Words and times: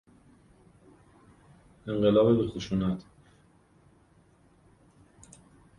انقلاب 1.87 2.35
بی 2.37 2.47
خشونت 2.47 3.03